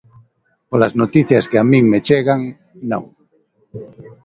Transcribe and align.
Polas 0.69 0.93
noticias 1.01 1.47
que 1.49 1.57
a 1.59 1.67
min 1.71 1.83
me 1.91 1.99
chegan, 2.07 2.41
non. 2.91 3.03